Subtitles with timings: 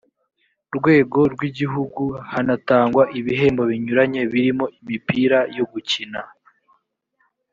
[0.77, 6.21] rwego rw igihugu hanatangwa ibihembo binyuranye birimo imipira yo gukina